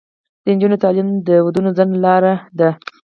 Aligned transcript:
د 0.43 0.45
نجونو 0.55 0.81
تعلیم 0.83 1.07
د 1.27 1.29
ودونو 1.45 1.69
ځنډ 1.77 1.93
لاره 2.05 2.33
ده. 2.59 2.69